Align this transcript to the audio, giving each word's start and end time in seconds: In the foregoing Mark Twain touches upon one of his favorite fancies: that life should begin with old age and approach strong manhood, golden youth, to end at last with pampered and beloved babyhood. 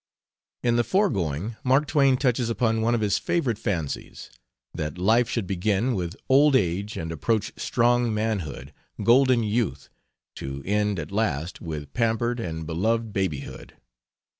In 0.63 0.77
the 0.77 0.83
foregoing 0.83 1.57
Mark 1.63 1.85
Twain 1.85 2.17
touches 2.17 2.49
upon 2.49 2.81
one 2.81 2.95
of 2.95 3.01
his 3.01 3.19
favorite 3.19 3.59
fancies: 3.59 4.31
that 4.73 4.97
life 4.97 5.29
should 5.29 5.45
begin 5.45 5.93
with 5.93 6.15
old 6.27 6.55
age 6.55 6.97
and 6.97 7.11
approach 7.11 7.53
strong 7.55 8.11
manhood, 8.11 8.73
golden 9.03 9.43
youth, 9.43 9.89
to 10.37 10.63
end 10.65 10.97
at 10.97 11.11
last 11.11 11.61
with 11.61 11.93
pampered 11.93 12.39
and 12.39 12.65
beloved 12.65 13.13
babyhood. 13.13 13.77